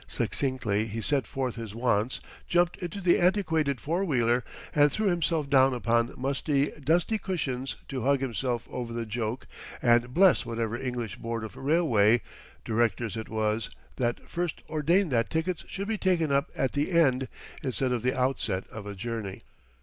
[0.07, 4.43] Succinctly he set forth his wants, jumped into the antiquated four wheeler,
[4.73, 9.45] and threw himself down upon musty, dusty cushions to hug himself over the joke
[9.79, 12.19] and bless whatever English board of railway,
[12.65, 17.27] directors it was that first ordained that tickets should be taken up at the end
[17.61, 19.43] instead of the outset of a journey.